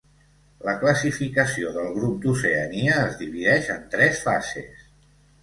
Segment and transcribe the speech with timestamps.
[0.69, 4.91] La classificació del grup d'Oceania es divideix en tres fases.